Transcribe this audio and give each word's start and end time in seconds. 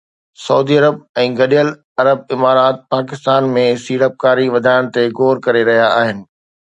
سعودي 0.45 0.75
عرب 0.83 0.95
۽ 1.23 1.25
گڏيل 1.41 1.67
عرب 2.03 2.19
امارات 2.35 2.77
پاڪستان 2.95 3.49
۾ 3.57 3.65
سيڙپڪاري 3.83 4.47
وڌائڻ 4.55 4.89
تي 4.97 5.05
غور 5.21 5.43
ڪري 5.49 5.63
رهيا 5.69 5.89
آهن 6.01 6.17